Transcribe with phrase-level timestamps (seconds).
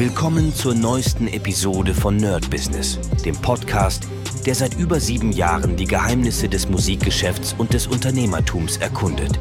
[0.00, 4.08] Willkommen zur neuesten Episode von Nerd Business, dem Podcast,
[4.46, 9.38] der seit über sieben Jahren die Geheimnisse des Musikgeschäfts und des Unternehmertums erkundet.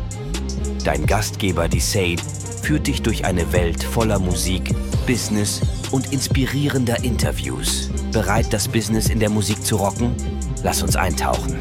[0.84, 2.22] Dein Gastgeber, die Sade,
[2.62, 4.76] führt dich durch eine Welt voller Musik,
[5.08, 7.90] Business und inspirierender Interviews.
[8.12, 10.14] Bereit, das Business in der Musik zu rocken?
[10.62, 11.56] Lass uns eintauchen.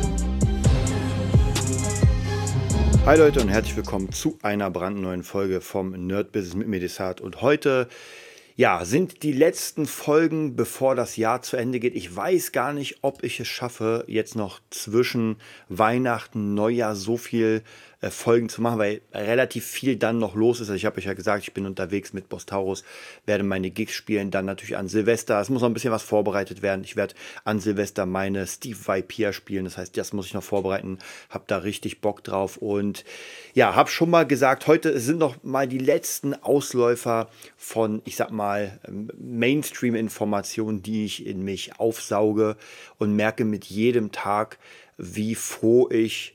[3.06, 7.20] Hi Leute und herzlich willkommen zu einer brandneuen Folge vom Nerd Business mit Medisat.
[7.20, 7.86] Und heute,
[8.58, 11.94] ja, sind die letzten Folgen, bevor das Jahr zu Ende geht.
[11.94, 15.36] Ich weiß gar nicht, ob ich es schaffe, jetzt noch zwischen
[15.68, 20.68] Weihnachten, Neujahr so viel äh, Folgen zu machen, weil relativ viel dann noch los ist.
[20.68, 22.84] Also ich habe euch ja gesagt, ich bin unterwegs mit Bostaurus,
[23.26, 25.40] werde meine Gigs spielen, dann natürlich an Silvester.
[25.40, 26.84] Es muss noch ein bisschen was vorbereitet werden.
[26.84, 29.64] Ich werde an Silvester meine Steve Vipier spielen.
[29.64, 30.98] Das heißt, das muss ich noch vorbereiten.
[31.28, 33.04] Habe da richtig Bock drauf und
[33.54, 38.30] ja, habe schon mal gesagt, heute sind noch mal die letzten Ausläufer von, ich sag
[38.30, 42.56] mal, ähm, Mainstream-Informationen, die ich in mich aufsauge
[42.98, 44.58] und merke mit jedem Tag,
[44.96, 46.34] wie froh ich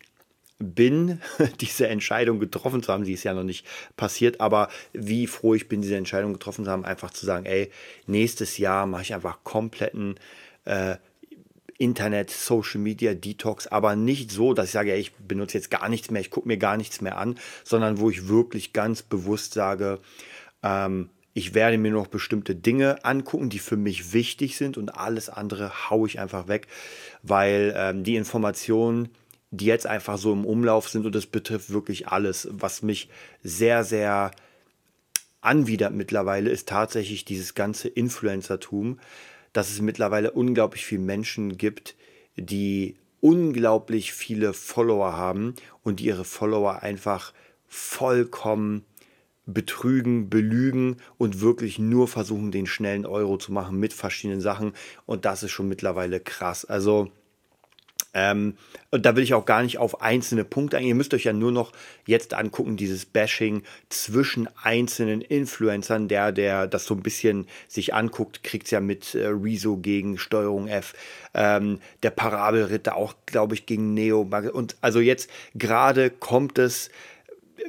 [0.64, 1.22] bin,
[1.62, 3.06] diese Entscheidung getroffen zu haben.
[3.06, 3.66] Sie ist ja noch nicht
[3.98, 7.72] passiert, aber wie froh ich bin, diese Entscheidung getroffen zu haben, einfach zu sagen, ey,
[8.08, 10.16] nächstes Jahr mache ich einfach kompletten
[10.66, 10.96] äh,
[11.78, 15.90] Internet, Social Media Detox, aber nicht so, dass ich sage, ey, ich benutze jetzt gar
[15.90, 19.54] nichts mehr, ich gucke mir gar nichts mehr an, sondern wo ich wirklich ganz bewusst
[19.54, 20.00] sage,
[20.62, 25.30] ähm, ich werde mir noch bestimmte Dinge angucken, die für mich wichtig sind und alles
[25.30, 26.68] andere haue ich einfach weg,
[27.24, 29.10] weil ähm, die Informationen,
[29.54, 32.48] die jetzt einfach so im Umlauf sind und das betrifft wirklich alles.
[32.52, 33.08] Was mich
[33.44, 34.32] sehr, sehr
[35.42, 39.00] anwidert mittlerweile, ist tatsächlich dieses ganze Influencertum,
[39.52, 41.96] dass es mittlerweile unglaublich viele Menschen gibt,
[42.36, 47.32] die unglaublich viele Follower haben und die ihre Follower einfach
[47.68, 48.84] vollkommen
[49.46, 54.74] betrügen, belügen und wirklich nur versuchen, den schnellen Euro zu machen mit verschiedenen Sachen.
[55.06, 56.66] Und das ist schon mittlerweile krass.
[56.66, 57.12] Also
[58.14, 58.56] ähm,
[58.92, 60.90] und da will ich auch gar nicht auf einzelne Punkte eingehen.
[60.90, 61.72] Ihr müsst euch ja nur noch
[62.06, 66.08] jetzt angucken, dieses Bashing zwischen einzelnen Influencern.
[66.08, 70.18] Der, der das so ein bisschen sich anguckt, kriegt es ja mit äh, Rezo gegen
[70.18, 70.94] Steuerung F.
[71.34, 74.22] Ähm, der Parabelritter auch, glaube ich, gegen Neo.
[74.54, 76.92] Und also jetzt gerade kommt es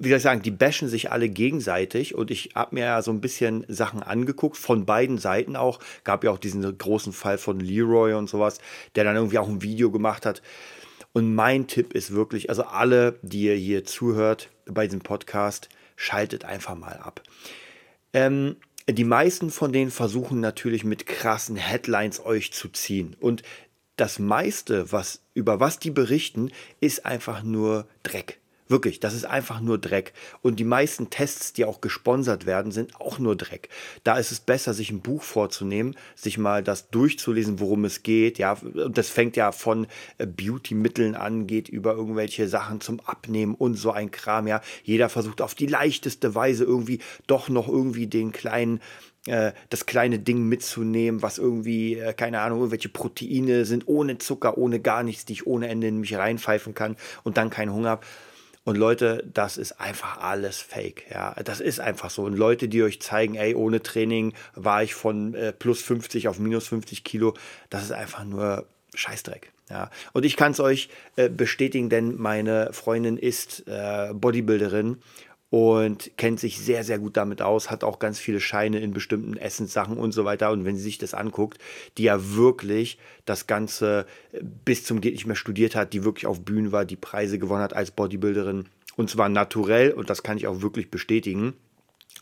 [0.01, 3.11] wie soll ich sagen, die bashen sich alle gegenseitig und ich habe mir ja so
[3.11, 5.81] ein bisschen Sachen angeguckt, von beiden Seiten auch.
[6.05, 8.59] Gab ja auch diesen großen Fall von Leroy und sowas,
[8.95, 10.43] der dann irgendwie auch ein Video gemacht hat.
[11.13, 16.45] Und mein Tipp ist wirklich, also alle, die ihr hier zuhört bei diesem Podcast, schaltet
[16.45, 17.23] einfach mal ab.
[18.13, 18.57] Ähm,
[18.89, 23.17] die meisten von denen versuchen natürlich mit krassen Headlines euch zu ziehen.
[23.21, 23.43] Und
[23.97, 26.51] das meiste, was, über was die berichten,
[26.81, 28.41] ist einfach nur Dreck.
[28.67, 30.15] Wirklich, das ist einfach nur Dreck.
[30.41, 33.69] Und die meisten Tests, die auch gesponsert werden, sind auch nur Dreck.
[34.05, 38.39] Da ist es besser, sich ein Buch vorzunehmen, sich mal das durchzulesen, worum es geht.
[38.39, 38.57] Ja,
[38.89, 39.87] das fängt ja von
[40.17, 44.47] äh, Beauty-Mitteln an, geht über irgendwelche Sachen zum Abnehmen und so ein Kram.
[44.47, 48.81] Ja, jeder versucht auf die leichteste Weise irgendwie doch noch irgendwie den kleinen
[49.27, 54.59] äh, das kleine Ding mitzunehmen, was irgendwie, äh, keine Ahnung, irgendwelche Proteine sind, ohne Zucker,
[54.59, 57.91] ohne gar nichts, die ich ohne Ende in mich reinpfeifen kann und dann keinen Hunger
[57.91, 58.07] habe.
[58.65, 61.05] Und Leute, das ist einfach alles Fake.
[61.11, 62.23] Ja, das ist einfach so.
[62.23, 66.39] Und Leute, die euch zeigen, ey, ohne Training war ich von äh, plus 50 auf
[66.39, 67.35] minus 50 Kilo,
[67.69, 69.53] das ist einfach nur Scheißdreck.
[69.71, 74.99] Ja, und ich kann es euch äh, bestätigen, denn meine Freundin ist äh, Bodybuilderin
[75.55, 79.37] und kennt sich sehr, sehr gut damit aus, hat auch ganz viele Scheine in bestimmten
[79.37, 80.51] Essenssachen und so weiter.
[80.51, 81.59] Und wenn sie sich das anguckt,
[81.97, 86.27] die ja wirklich das Ganze äh, bis zum Geht nicht mehr studiert hat, die wirklich
[86.27, 88.65] auf Bühnen war, die Preise gewonnen hat als Bodybuilderin
[88.97, 91.55] und zwar naturell und das kann ich auch wirklich bestätigen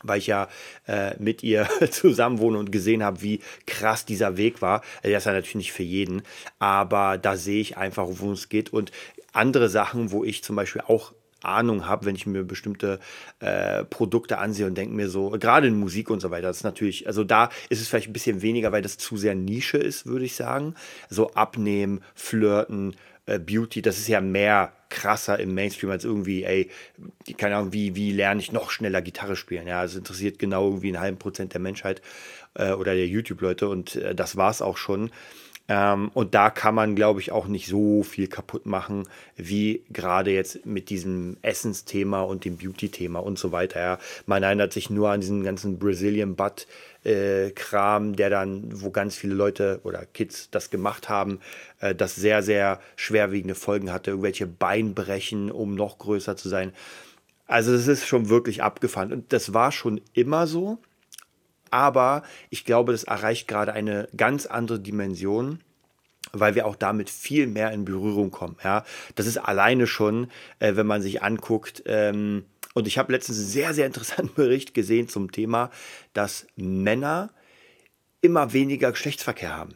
[0.05, 0.49] weil ich ja
[0.85, 4.81] äh, mit ihr zusammen wohne und gesehen habe, wie krass dieser Weg war.
[5.01, 6.23] Also ist ja natürlich nicht für jeden,
[6.59, 8.73] aber da sehe ich einfach, worum es geht.
[8.73, 8.91] Und
[9.31, 11.13] andere Sachen, wo ich zum Beispiel auch
[11.43, 12.99] Ahnung habe, wenn ich mir bestimmte
[13.39, 16.63] äh, Produkte ansehe und denke mir so, gerade in Musik und so weiter, das ist
[16.63, 20.05] natürlich, also da ist es vielleicht ein bisschen weniger, weil das zu sehr Nische ist,
[20.05, 20.75] würde ich sagen.
[21.09, 22.95] So abnehmen, flirten,
[23.25, 26.69] äh, Beauty, das ist ja mehr krasser im Mainstream als irgendwie, ey,
[27.37, 29.67] keine Ahnung, wie, wie lerne ich noch schneller Gitarre spielen.
[29.67, 32.01] Ja, es interessiert genau irgendwie einen halben Prozent der Menschheit
[32.55, 35.09] äh, oder der YouTube-Leute und äh, das war es auch schon.
[35.69, 39.07] Ähm, und da kann man, glaube ich, auch nicht so viel kaputt machen,
[39.37, 43.79] wie gerade jetzt mit diesem Essensthema und dem Beauty-Thema und so weiter.
[43.79, 43.99] Ja.
[44.25, 46.67] Man erinnert sich nur an diesen ganzen Brazilian Butt.
[47.05, 51.39] Äh, Kram, der dann, wo ganz viele Leute oder Kids das gemacht haben,
[51.79, 56.71] äh, das sehr, sehr schwerwiegende Folgen hatte, irgendwelche Beinbrechen, um noch größer zu sein.
[57.45, 59.11] Also es ist schon wirklich abgefahren.
[59.11, 60.79] Und das war schon immer so.
[61.73, 62.21] Aber
[62.51, 65.59] ich glaube, das erreicht gerade eine ganz andere Dimension
[66.35, 68.55] weil wir auch damit viel mehr in Berührung kommen.
[68.63, 71.83] Ja, das ist alleine schon, äh, wenn man sich anguckt.
[71.85, 75.69] Ähm, und ich habe letztens einen sehr, sehr interessanten Bericht gesehen zum Thema,
[76.13, 77.29] dass Männer
[78.21, 79.75] immer weniger Geschlechtsverkehr haben.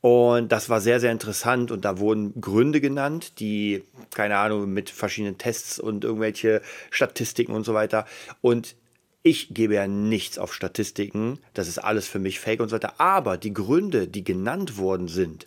[0.00, 3.82] Und das war sehr, sehr interessant und da wurden Gründe genannt, die,
[4.14, 8.06] keine Ahnung, mit verschiedenen Tests und irgendwelche Statistiken und so weiter.
[8.40, 8.74] Und
[9.22, 13.00] ich gebe ja nichts auf Statistiken, das ist alles für mich fake und so weiter.
[13.00, 15.46] Aber die Gründe, die genannt worden sind,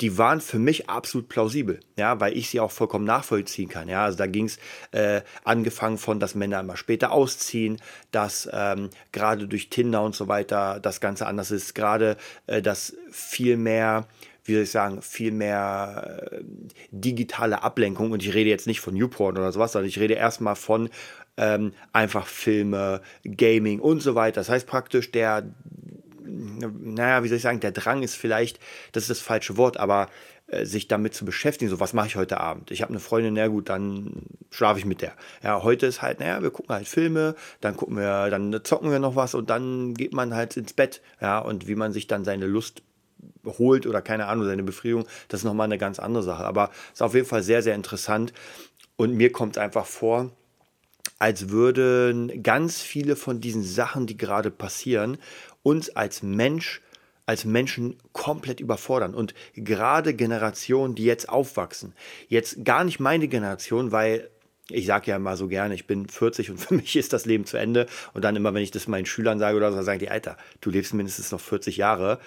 [0.00, 3.88] die waren für mich absolut plausibel, ja, weil ich sie auch vollkommen nachvollziehen kann.
[3.88, 4.58] Ja, also da ging es
[4.90, 7.80] äh, angefangen von, dass Männer immer später ausziehen,
[8.10, 12.16] dass ähm, gerade durch Tinder und so weiter das Ganze anders ist, gerade
[12.46, 14.08] äh, dass viel mehr
[14.44, 16.40] wie soll ich sagen, viel mehr äh,
[16.90, 18.10] digitale Ablenkung.
[18.10, 20.90] Und ich rede jetzt nicht von Newporn oder sowas, sondern ich rede erstmal von
[21.36, 24.40] ähm, einfach Filme, Gaming und so weiter.
[24.40, 25.44] Das heißt praktisch, der
[26.24, 28.58] naja, wie soll ich sagen, der Drang ist vielleicht,
[28.92, 30.08] das ist das falsche Wort, aber
[30.46, 32.70] äh, sich damit zu beschäftigen, so was mache ich heute Abend?
[32.70, 35.14] Ich habe eine Freundin, na gut, dann schlafe ich mit der.
[35.42, 38.98] Ja, heute ist halt, naja, wir gucken halt Filme, dann gucken wir, dann zocken wir
[38.98, 41.00] noch was und dann geht man halt ins Bett.
[41.20, 42.82] Ja, und wie man sich dann seine Lust
[43.44, 46.44] holt oder keine Ahnung, seine Befriedigung, das ist nochmal eine ganz andere Sache.
[46.44, 48.32] Aber es ist auf jeden Fall sehr, sehr interessant
[48.96, 50.30] und mir kommt es einfach vor,
[51.22, 55.18] als würden ganz viele von diesen Sachen, die gerade passieren,
[55.62, 56.82] uns als Mensch,
[57.26, 59.14] als Menschen komplett überfordern.
[59.14, 61.92] Und gerade Generationen, die jetzt aufwachsen,
[62.26, 64.30] jetzt gar nicht meine Generation, weil
[64.68, 67.46] ich sage ja immer so gerne, ich bin 40 und für mich ist das Leben
[67.46, 67.86] zu Ende.
[68.14, 70.70] Und dann immer, wenn ich das meinen Schülern sage oder so, sagen die, Alter, du
[70.70, 72.18] lebst mindestens noch 40 Jahre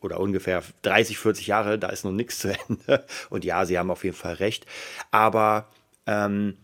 [0.00, 3.04] oder ungefähr 30, 40 Jahre, da ist noch nichts zu Ende.
[3.30, 4.64] Und ja, sie haben auf jeden Fall recht.
[5.10, 5.68] Aber
[6.06, 6.56] ähm,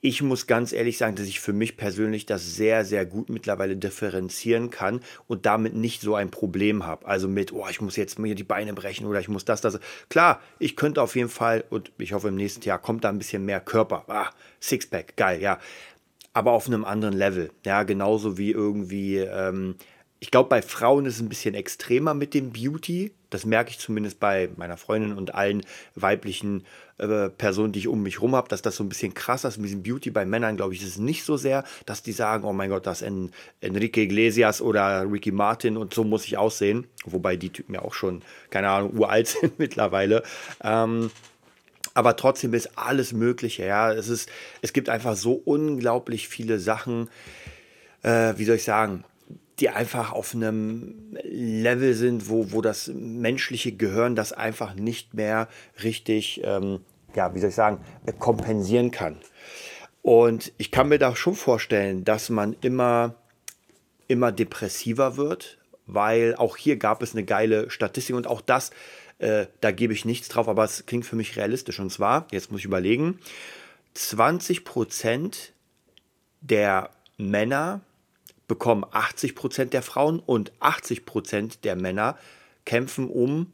[0.00, 3.76] ich muss ganz ehrlich sagen, dass ich für mich persönlich das sehr, sehr gut mittlerweile
[3.76, 7.06] differenzieren kann und damit nicht so ein Problem habe.
[7.06, 9.80] Also mit, oh, ich muss jetzt mir die Beine brechen oder ich muss das, das.
[10.08, 13.18] Klar, ich könnte auf jeden Fall, und ich hoffe, im nächsten Jahr kommt da ein
[13.18, 14.04] bisschen mehr Körper.
[14.06, 14.30] Ah,
[14.60, 15.58] Sixpack, geil, ja.
[16.32, 17.50] Aber auf einem anderen Level.
[17.64, 19.16] Ja, genauso wie irgendwie.
[19.16, 19.74] Ähm,
[20.20, 23.12] ich glaube, bei Frauen ist es ein bisschen extremer mit dem Beauty.
[23.30, 26.64] Das merke ich zumindest bei meiner Freundin und allen weiblichen
[26.98, 29.58] äh, Personen, die ich um mich herum habe, dass das so ein bisschen krasser ist.
[29.58, 32.44] Mit diesem Beauty bei Männern, glaube ich, ist es nicht so sehr, dass die sagen,
[32.44, 33.12] oh mein Gott, das ist
[33.60, 36.88] Enrique Iglesias oder Ricky Martin und so muss ich aussehen.
[37.04, 40.24] Wobei die Typen ja auch schon, keine Ahnung, uralt sind mittlerweile.
[40.64, 41.10] Ähm,
[41.94, 43.66] aber trotzdem ist alles Mögliche.
[43.66, 44.28] Ja, es ist,
[44.62, 47.08] es gibt einfach so unglaublich viele Sachen.
[48.02, 49.04] Äh, wie soll ich sagen?
[49.60, 55.48] Die einfach auf einem Level sind, wo, wo das menschliche Gehirn das einfach nicht mehr
[55.82, 56.80] richtig, ähm,
[57.14, 57.80] ja, wie soll ich sagen,
[58.18, 59.16] kompensieren kann.
[60.02, 63.16] Und ich kann mir da schon vorstellen, dass man immer,
[64.06, 68.70] immer depressiver wird, weil auch hier gab es eine geile Statistik und auch das,
[69.18, 71.80] äh, da gebe ich nichts drauf, aber es klingt für mich realistisch.
[71.80, 73.18] Und zwar, jetzt muss ich überlegen,
[73.94, 75.52] 20 Prozent
[76.40, 77.80] der Männer
[78.48, 82.18] bekommen 80 Prozent der Frauen und 80 Prozent der Männer
[82.64, 83.52] kämpfen um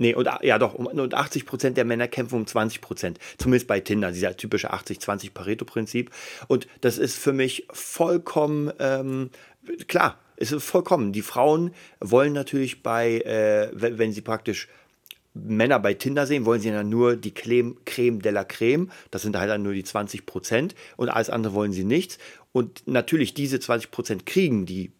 [0.00, 3.18] Nee, und ja doch, und 80 Prozent der Männer kämpfen um 20 Prozent.
[3.36, 6.10] Zumindest bei Tinder, dieser typische 80-20 Pareto-Prinzip.
[6.48, 9.28] Und das ist für mich vollkommen ähm,
[9.88, 10.18] klar.
[10.36, 11.12] Es ist vollkommen.
[11.12, 14.68] Die Frauen wollen natürlich bei, äh, wenn sie praktisch
[15.34, 18.90] Männer bei Tinder sehen, wollen sie dann nur die Creme, Creme de la Creme.
[19.10, 20.74] Das sind halt dann nur die 20 Prozent.
[20.96, 22.18] Und alles andere wollen sie nichts.
[22.52, 24.90] Und natürlich diese 20 Prozent kriegen die,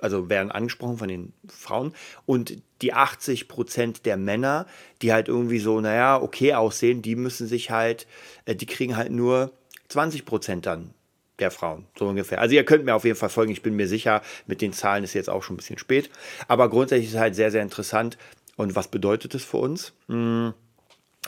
[0.00, 1.94] also werden angesprochen von den Frauen.
[2.26, 4.66] Und die 80 Prozent der Männer,
[5.02, 8.06] die halt irgendwie so, naja, okay aussehen, die müssen sich halt,
[8.44, 9.52] äh, die kriegen halt nur
[9.88, 10.94] 20 Prozent dann
[11.38, 12.38] der Frauen, so ungefähr.
[12.38, 15.04] Also ihr könnt mir auf jeden Fall folgen, ich bin mir sicher, mit den Zahlen
[15.04, 16.10] ist jetzt auch schon ein bisschen spät.
[16.48, 18.18] Aber grundsätzlich ist es halt sehr, sehr interessant.
[18.56, 19.94] Und was bedeutet es für uns?
[20.08, 20.52] Hm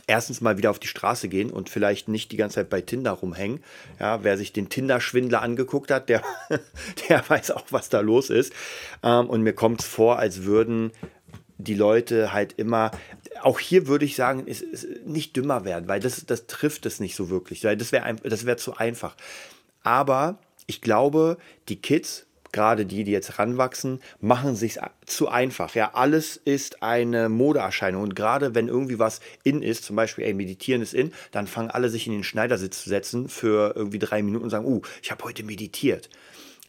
[0.07, 3.13] erstens mal wieder auf die Straße gehen und vielleicht nicht die ganze Zeit bei Tinder
[3.13, 3.61] rumhängen.
[4.01, 6.23] Ja, wer sich den Tinder-Schwindler angeguckt hat, der,
[7.09, 8.53] der weiß auch, was da los ist.
[9.03, 10.93] Ähm, und mir kommt es vor, als würden
[11.59, 12.91] die Leute halt immer,
[13.41, 17.01] auch hier würde ich sagen, ist, ist nicht dümmer werden, weil das, das trifft es
[17.01, 19.17] nicht so wirklich, das wäre das wär zu einfach.
[19.83, 25.75] Aber ich glaube, die Kids gerade die, die jetzt ranwachsen, machen sich zu einfach.
[25.75, 28.03] Ja, alles ist eine Modeerscheinung.
[28.03, 31.71] Und gerade wenn irgendwie was in ist, zum Beispiel, ey, meditieren ist in, dann fangen
[31.71, 35.11] alle sich in den Schneidersitz zu setzen für irgendwie drei Minuten und sagen, uh, ich
[35.11, 36.11] habe heute meditiert.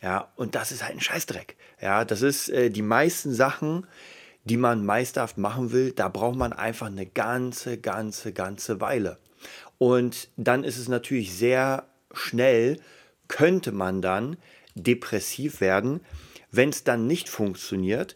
[0.02, 1.56] Ja, und das ist halt ein Scheißdreck.
[1.82, 3.88] Ja, das ist äh, die meisten Sachen,
[4.44, 9.18] die man meisterhaft machen will, da braucht man einfach eine ganze, ganze, ganze Weile.
[9.78, 12.80] Und dann ist es natürlich sehr schnell,
[13.28, 14.38] könnte man dann
[14.76, 16.02] depressiv werden,
[16.52, 18.16] wenn es dann nicht funktioniert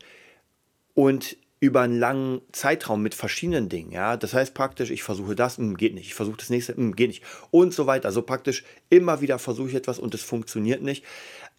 [0.94, 3.92] und über einen langen Zeitraum mit verschiedenen Dingen.
[3.92, 6.08] Ja, das heißt praktisch, ich versuche das, mh, hm, geht nicht.
[6.08, 7.24] Ich versuche das nächste, mh, hm, geht nicht.
[7.50, 8.08] Und so weiter.
[8.08, 11.04] Also praktisch immer wieder versuche ich etwas und es funktioniert nicht.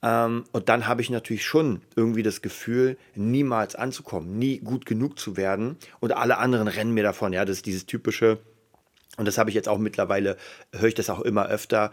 [0.02, 5.18] Ähm, und dann habe ich natürlich schon irgendwie das Gefühl, niemals anzukommen, nie gut genug
[5.18, 5.76] zu werden.
[5.98, 7.32] Und alle anderen rennen mir davon.
[7.32, 8.38] Ja, das ist dieses typische.
[9.16, 10.36] Und das habe ich jetzt auch mittlerweile,
[10.72, 11.92] höre ich das auch immer öfter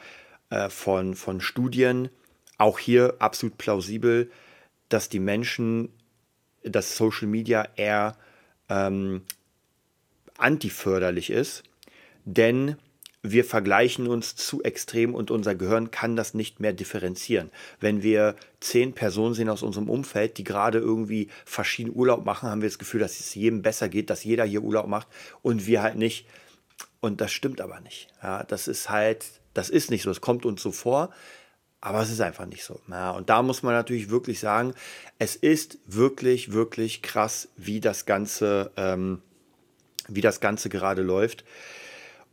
[0.52, 2.10] äh, von, von Studien.
[2.58, 4.32] Auch hier absolut plausibel,
[4.90, 5.90] dass die Menschen
[6.66, 8.18] dass Social Media eher
[8.70, 9.22] ähm,
[10.38, 11.64] antiförderlich ist,
[12.26, 12.76] denn
[13.22, 17.50] wir vergleichen uns zu extrem und unser Gehirn kann das nicht mehr differenzieren.
[17.80, 22.62] Wenn wir zehn Personen sehen aus unserem Umfeld, die gerade irgendwie verschieden Urlaub machen, haben
[22.62, 25.08] wir das Gefühl, dass es jedem besser geht, dass jeder hier Urlaub macht
[25.42, 26.28] und wir halt nicht.
[27.00, 28.10] Und das stimmt aber nicht.
[28.22, 30.12] Ja, das ist halt, das ist nicht so.
[30.12, 31.10] Es kommt uns so vor,
[31.86, 32.80] aber es ist einfach nicht so.
[32.90, 34.74] Ja, und da muss man natürlich wirklich sagen,
[35.20, 39.22] es ist wirklich, wirklich krass, wie das Ganze, ähm,
[40.08, 41.46] wie das Ganze gerade läuft.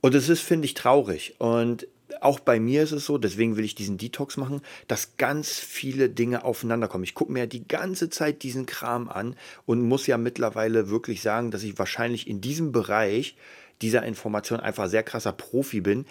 [0.00, 1.34] Und es ist, finde ich, traurig.
[1.38, 1.86] Und
[2.22, 6.08] auch bei mir ist es so, deswegen will ich diesen Detox machen, dass ganz viele
[6.08, 7.04] Dinge aufeinander kommen.
[7.04, 11.20] Ich gucke mir ja die ganze Zeit diesen Kram an und muss ja mittlerweile wirklich
[11.20, 13.36] sagen, dass ich wahrscheinlich in diesem Bereich
[13.82, 16.06] dieser Information einfach sehr krasser Profi bin,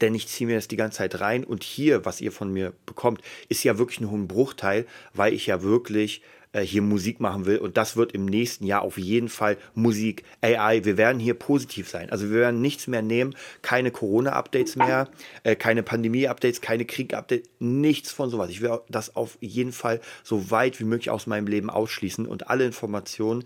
[0.00, 2.72] denn ich ziehe mir das die ganze Zeit rein und hier, was ihr von mir
[2.84, 6.22] bekommt, ist ja wirklich nur ein Bruchteil, weil ich ja wirklich
[6.56, 10.24] äh, hier Musik machen will und das wird im nächsten Jahr auf jeden Fall Musik,
[10.40, 12.10] AI, wir werden hier positiv sein.
[12.10, 15.08] Also wir werden nichts mehr nehmen, keine Corona-Updates mehr,
[15.42, 18.50] äh, keine Pandemie-Updates, keine Krieg-Updates, nichts von sowas.
[18.50, 22.48] Ich will das auf jeden Fall so weit wie möglich aus meinem Leben ausschließen und
[22.48, 23.44] alle Informationen,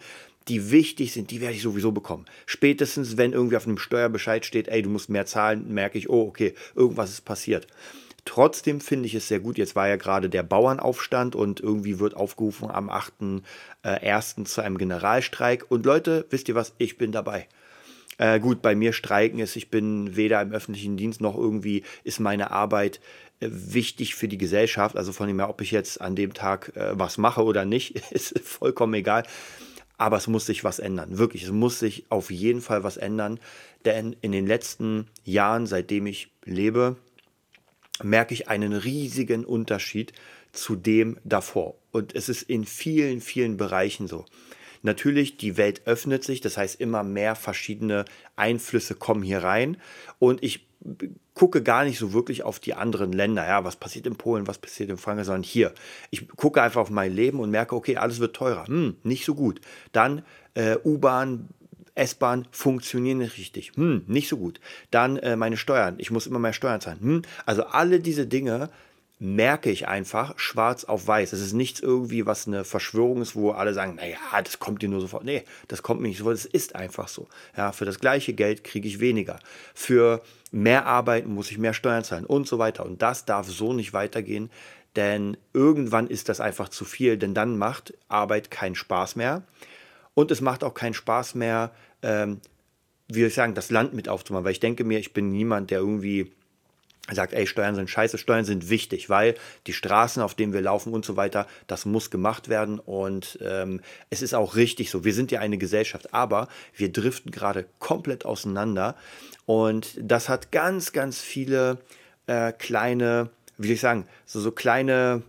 [0.49, 2.25] die wichtig sind, die werde ich sowieso bekommen.
[2.47, 6.23] Spätestens, wenn irgendwie auf einem Steuerbescheid steht, ey, du musst mehr zahlen, merke ich, oh,
[6.23, 7.67] okay, irgendwas ist passiert.
[8.25, 9.59] Trotzdem finde ich es sehr gut.
[9.59, 14.41] Jetzt war ja gerade der Bauernaufstand und irgendwie wird aufgerufen am 8.1.
[14.41, 15.67] Äh, zu einem Generalstreik.
[15.69, 16.75] Und Leute, wisst ihr was?
[16.79, 17.49] Ich bin dabei.
[18.19, 22.21] Äh, gut, bei mir streiken ist, ich bin weder im öffentlichen Dienst noch irgendwie ist
[22.21, 23.01] meine Arbeit
[23.41, 24.97] äh, wichtig für die Gesellschaft.
[24.97, 27.97] Also von dem her, ob ich jetzt an dem Tag äh, was mache oder nicht,
[28.11, 29.23] ist vollkommen egal.
[30.01, 31.19] Aber es muss sich was ändern.
[31.19, 33.39] Wirklich, es muss sich auf jeden Fall was ändern.
[33.85, 36.97] Denn in den letzten Jahren, seitdem ich lebe,
[38.03, 40.15] merke ich einen riesigen Unterschied
[40.53, 41.77] zu dem davor.
[41.93, 44.25] Und es ist in vielen, vielen Bereichen so.
[44.81, 49.77] Natürlich, die Welt öffnet sich, das heißt, immer mehr verschiedene Einflüsse kommen hier rein.
[50.19, 50.70] Und ich
[51.35, 54.59] gucke gar nicht so wirklich auf die anderen Länder, ja, was passiert in Polen, was
[54.59, 55.73] passiert in Frankreich, sondern hier.
[56.11, 58.67] Ich gucke einfach auf mein Leben und merke, okay, alles wird teurer.
[58.67, 59.61] Hm, nicht so gut.
[59.93, 60.23] Dann
[60.55, 61.49] äh, U-Bahn,
[61.95, 63.73] S-Bahn funktionieren nicht richtig.
[63.75, 64.61] Hm, nicht so gut.
[64.91, 65.97] Dann äh, meine Steuern.
[65.99, 67.01] Ich muss immer mehr Steuern zahlen.
[67.01, 68.71] Hm, also alle diese Dinge
[69.23, 71.35] merke ich einfach schwarz auf weiß.
[71.35, 74.89] Es ist nichts irgendwie, was eine Verschwörung ist, wo alle sagen, naja, das kommt dir
[74.89, 75.25] nur sofort.
[75.25, 76.37] Nee, das kommt mir nicht sofort.
[76.37, 77.29] Es ist einfach so.
[77.55, 79.39] Ja, für das gleiche Geld kriege ich weniger.
[79.75, 80.23] Für
[80.53, 82.87] mehr Arbeiten muss ich mehr Steuern zahlen und so weiter.
[82.87, 84.51] Und das darf so nicht weitergehen,
[84.97, 89.43] denn irgendwann ist das einfach zu viel, denn dann macht Arbeit keinen Spaß mehr.
[90.15, 91.73] Und es macht auch keinen Spaß mehr,
[92.03, 92.41] ähm,
[93.09, 94.47] wie soll ich sagen, das Land mit aufzumachen.
[94.47, 96.33] Weil ich denke mir, ich bin niemand, der irgendwie
[97.13, 99.35] sagt, ey, Steuern sind scheiße, Steuern sind wichtig, weil
[99.67, 103.81] die Straßen, auf denen wir laufen und so weiter, das muss gemacht werden und ähm,
[104.11, 105.05] es ist auch richtig so.
[105.05, 108.97] Wir sind ja eine Gesellschaft, aber wir driften gerade komplett auseinander
[109.47, 111.79] und das hat ganz, ganz viele
[112.27, 115.23] äh, kleine, wie soll ich sagen, so, so kleine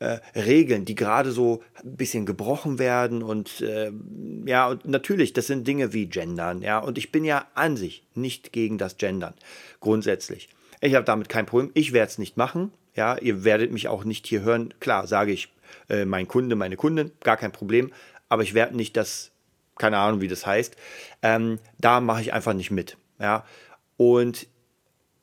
[0.00, 3.90] äh, Regeln, die gerade so ein bisschen gebrochen werden und äh,
[4.44, 8.04] ja, und natürlich, das sind Dinge wie Gendern, ja, und ich bin ja an sich
[8.14, 9.34] nicht gegen das Gendern,
[9.80, 10.50] grundsätzlich.
[10.84, 14.04] Ich habe damit kein Problem, ich werde es nicht machen, ja, ihr werdet mich auch
[14.04, 15.48] nicht hier hören, klar, sage ich,
[15.88, 17.90] äh, mein Kunde, meine Kundin, gar kein Problem,
[18.28, 19.32] aber ich werde nicht das,
[19.78, 20.76] keine Ahnung, wie das heißt,
[21.22, 23.46] ähm, da mache ich einfach nicht mit, ja,
[23.96, 24.46] und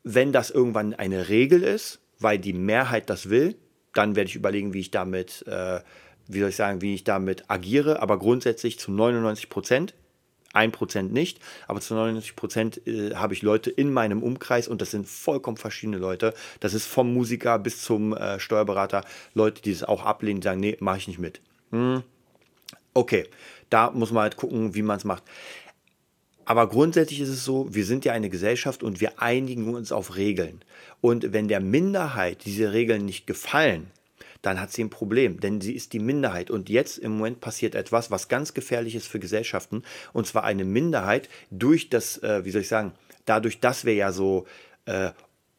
[0.03, 3.55] wenn das irgendwann eine Regel ist, weil die Mehrheit das will,
[3.93, 5.81] dann werde ich überlegen, wie ich damit, äh,
[6.27, 8.01] wie soll ich sagen, wie ich damit agiere.
[8.01, 9.93] Aber grundsätzlich zu 99 Prozent,
[10.53, 14.81] 1 Prozent nicht, aber zu 99 Prozent äh, habe ich Leute in meinem Umkreis und
[14.81, 16.33] das sind vollkommen verschiedene Leute.
[16.59, 20.59] Das ist vom Musiker bis zum äh, Steuerberater, Leute, die es auch ablehnen, die sagen,
[20.59, 21.41] nee, mache ich nicht mit.
[21.71, 22.03] Hm.
[22.93, 23.27] Okay,
[23.69, 25.23] da muss man halt gucken, wie man es macht.
[26.43, 30.17] Aber grundsätzlich ist es so, wir sind ja eine Gesellschaft und wir einigen uns auf
[30.17, 30.61] Regeln.
[30.99, 33.91] Und wenn der Minderheit diese Regeln nicht gefallen,
[34.41, 36.49] dann hat sie ein Problem, denn sie ist die Minderheit.
[36.49, 39.83] Und jetzt im Moment passiert etwas, was ganz gefährlich ist für Gesellschaften,
[40.13, 42.93] und zwar eine Minderheit durch das, äh, wie soll ich sagen,
[43.25, 44.45] dadurch, dass wir ja so
[44.85, 45.11] äh,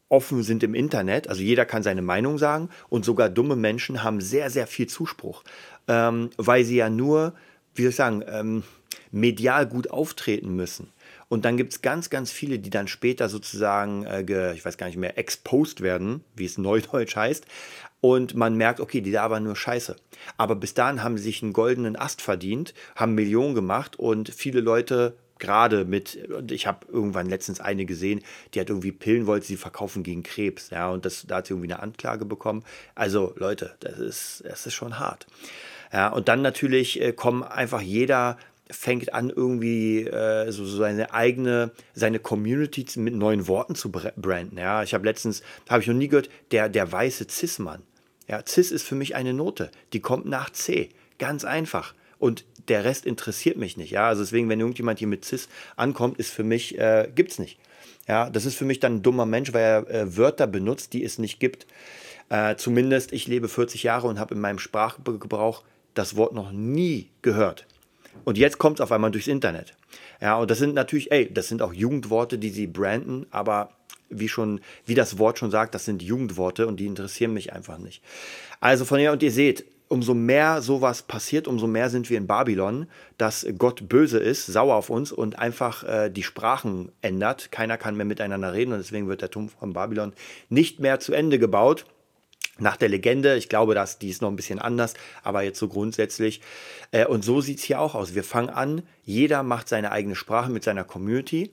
[0.09, 1.27] offen sind im Internet.
[1.27, 5.43] Also jeder kann seine Meinung sagen und sogar dumme Menschen haben sehr, sehr viel Zuspruch,
[5.87, 7.33] ähm, weil sie ja nur,
[7.73, 8.63] wie soll ich sagen, ähm,
[9.11, 10.91] medial gut auftreten müssen.
[11.29, 14.77] Und dann gibt es ganz, ganz viele, die dann später sozusagen, äh, ge, ich weiß
[14.77, 17.45] gar nicht mehr, exposed werden, wie es neudeutsch heißt.
[18.03, 19.95] Und man merkt, okay, die da war nur Scheiße.
[20.35, 24.59] Aber bis dahin haben sie sich einen goldenen Ast verdient, haben Millionen gemacht und viele
[24.59, 28.21] Leute gerade mit, und ich habe irgendwann letztens eine gesehen,
[28.53, 31.53] die hat irgendwie Pillen, wollte sie verkaufen gegen Krebs, ja, und das, da hat sie
[31.53, 32.65] irgendwie eine Anklage bekommen.
[32.93, 35.25] Also Leute, das ist, das ist schon hart.
[35.93, 38.37] Ja, und dann natürlich äh, kommen einfach jeder
[38.69, 44.57] fängt an, irgendwie äh, so, seine eigene, seine Community mit neuen Worten zu branden.
[44.57, 47.81] Ja, ich habe letztens, habe ich noch nie gehört, der, der weiße Cis-Mann.
[48.27, 50.89] Ja, Cis ist für mich eine Note, die kommt nach C.
[51.19, 51.93] Ganz einfach.
[52.19, 53.91] Und der Rest interessiert mich nicht.
[53.91, 57.59] Ja, also deswegen, wenn irgendjemand hier mit Cis ankommt, ist für mich, äh, es nicht.
[58.07, 61.03] Ja, das ist für mich dann ein dummer Mensch, weil er äh, Wörter benutzt, die
[61.03, 61.67] es nicht gibt.
[62.29, 65.63] Äh, zumindest, ich lebe 40 Jahre und habe in meinem Sprachgebrauch
[65.93, 67.65] das Wort noch nie gehört.
[68.23, 69.75] Und jetzt kommt es auf einmal durchs Internet.
[70.21, 73.71] Ja, und das sind natürlich, ey, das sind auch Jugendworte, die sie branden, aber
[74.19, 77.77] wie schon, wie das Wort schon sagt, das sind Jugendworte und die interessieren mich einfach
[77.77, 78.01] nicht.
[78.59, 82.25] Also von her, und ihr seht, umso mehr sowas passiert, umso mehr sind wir in
[82.25, 87.51] Babylon, dass Gott böse ist, sauer auf uns und einfach äh, die Sprachen ändert.
[87.51, 90.13] Keiner kann mehr miteinander reden und deswegen wird der Turm von Babylon
[90.49, 91.85] nicht mehr zu Ende gebaut
[92.57, 93.35] nach der Legende.
[93.35, 94.93] Ich glaube, dass die ist noch ein bisschen anders,
[95.23, 96.41] aber jetzt so grundsätzlich.
[96.91, 98.15] Äh, und so sieht es hier auch aus.
[98.15, 101.51] Wir fangen an, jeder macht seine eigene Sprache mit seiner Community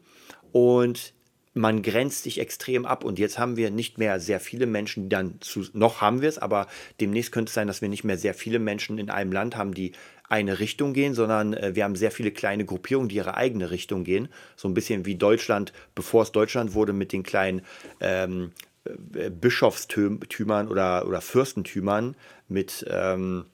[0.52, 1.12] und
[1.52, 5.08] man grenzt sich extrem ab und jetzt haben wir nicht mehr sehr viele Menschen, die
[5.08, 6.68] dann zu, noch haben wir es, aber
[7.00, 9.74] demnächst könnte es sein, dass wir nicht mehr sehr viele Menschen in einem Land haben,
[9.74, 9.92] die
[10.28, 14.04] eine Richtung gehen, sondern äh, wir haben sehr viele kleine Gruppierungen, die ihre eigene Richtung
[14.04, 14.28] gehen.
[14.54, 17.62] So ein bisschen wie Deutschland, bevor es Deutschland wurde, mit den kleinen
[18.00, 18.52] ähm,
[19.14, 22.14] äh, Bischofstümern oder, oder Fürstentümern
[22.48, 23.46] mit, ähm,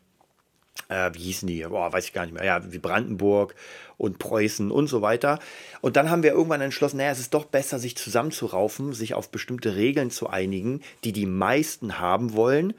[0.88, 1.62] äh, wie hießen die?
[1.62, 2.44] Boah, weiß ich gar nicht mehr.
[2.44, 3.54] Ja, wie Brandenburg
[3.98, 5.38] und Preußen und so weiter.
[5.80, 9.30] Und dann haben wir irgendwann entschlossen, naja, es ist doch besser, sich zusammenzuraufen, sich auf
[9.30, 12.74] bestimmte Regeln zu einigen, die die meisten haben wollen.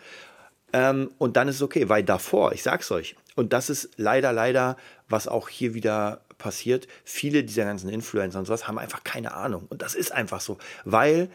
[0.74, 4.34] Ähm, und dann ist es okay, weil davor, ich sag's euch, und das ist leider,
[4.34, 4.78] leider,
[5.08, 9.66] was auch hier wieder passiert, viele dieser ganzen Influencer und sowas haben einfach keine Ahnung.
[9.70, 11.30] Und das ist einfach so, weil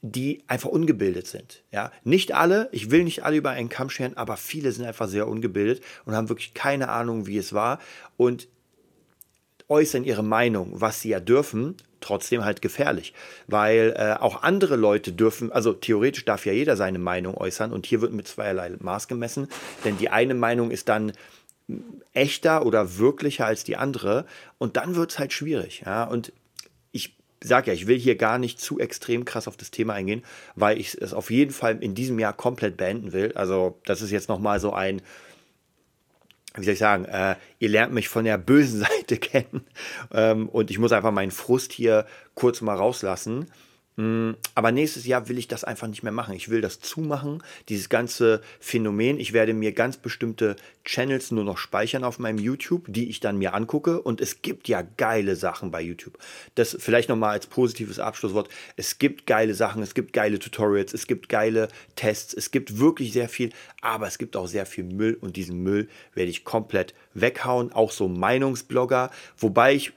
[0.00, 1.62] die einfach ungebildet sind.
[1.70, 1.90] Ja?
[2.02, 5.28] Nicht alle, ich will nicht alle über einen Kamm scheren, aber viele sind einfach sehr
[5.28, 7.78] ungebildet und haben wirklich keine Ahnung, wie es war
[8.16, 8.48] und
[9.74, 13.14] äußern ihre Meinung, was sie ja dürfen, trotzdem halt gefährlich,
[13.46, 17.86] weil äh, auch andere Leute dürfen, also theoretisch darf ja jeder seine Meinung äußern und
[17.86, 19.48] hier wird mit zweierlei Maß gemessen,
[19.84, 21.12] denn die eine Meinung ist dann
[22.12, 24.26] echter oder wirklicher als die andere
[24.58, 25.82] und dann wird es halt schwierig.
[25.86, 26.04] Ja?
[26.04, 26.32] Und
[27.44, 30.24] sage ja, ich will hier gar nicht zu extrem krass auf das Thema eingehen,
[30.56, 33.32] weil ich es auf jeden Fall in diesem Jahr komplett beenden will.
[33.34, 35.02] Also das ist jetzt nochmal so ein,
[36.56, 39.64] wie soll ich sagen, äh, ihr lernt mich von der bösen Seite kennen
[40.12, 43.50] ähm, und ich muss einfach meinen Frust hier kurz mal rauslassen.
[43.96, 46.34] Mm, aber nächstes Jahr will ich das einfach nicht mehr machen.
[46.34, 49.20] Ich will das zumachen, dieses ganze Phänomen.
[49.20, 53.38] Ich werde mir ganz bestimmte Channels nur noch speichern auf meinem YouTube, die ich dann
[53.38, 54.02] mir angucke.
[54.02, 56.18] Und es gibt ja geile Sachen bei YouTube.
[56.56, 58.48] Das vielleicht nochmal als positives Abschlusswort.
[58.76, 63.12] Es gibt geile Sachen, es gibt geile Tutorials, es gibt geile Tests, es gibt wirklich
[63.12, 66.94] sehr viel, aber es gibt auch sehr viel Müll und diesen Müll werde ich komplett
[67.14, 67.72] weghauen.
[67.72, 69.92] Auch so Meinungsblogger, wobei ich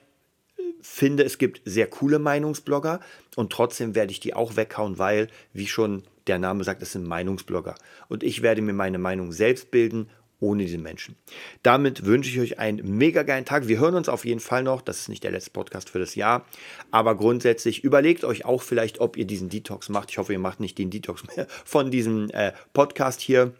[0.81, 2.99] finde, es gibt sehr coole Meinungsblogger
[3.35, 7.05] und trotzdem werde ich die auch weghauen, weil, wie schon der Name sagt, es sind
[7.05, 7.75] Meinungsblogger.
[8.09, 10.09] Und ich werde mir meine Meinung selbst bilden
[10.39, 11.15] ohne diese Menschen.
[11.63, 13.67] Damit wünsche ich euch einen mega geilen Tag.
[13.67, 14.81] Wir hören uns auf jeden Fall noch.
[14.81, 16.45] Das ist nicht der letzte Podcast für das Jahr.
[16.91, 20.11] Aber grundsätzlich überlegt euch auch vielleicht, ob ihr diesen Detox macht.
[20.11, 23.53] Ich hoffe, ihr macht nicht den Detox mehr von diesem äh, Podcast hier.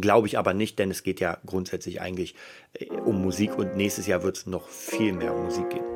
[0.00, 2.34] Glaube ich aber nicht, denn es geht ja grundsätzlich eigentlich
[2.74, 5.95] äh, um Musik und nächstes Jahr wird es noch viel mehr um Musik gehen.